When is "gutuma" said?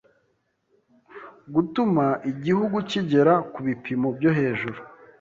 1.53-2.05